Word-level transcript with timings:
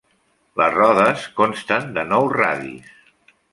Les 0.61 0.71
rodes 0.75 1.27
consten 1.41 1.93
de 1.99 2.07
nou 2.15 2.33
radis. 2.41 2.91